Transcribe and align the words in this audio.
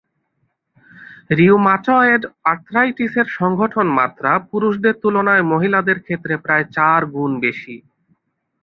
Rheumatoid 1.37 2.21
আর্থ্রাইটিসের 2.45 3.27
সংঘটন 3.37 3.87
মাত্রা 3.99 4.31
পুরুষদের 4.49 4.95
তুলনায় 5.03 5.43
মহিলাদের 5.43 5.97
ক্ষেত্রে 5.99 6.33
প্রায় 6.37 6.65
চার 6.75 7.01
গুণ 7.13 7.31
বেশি। 7.39 7.75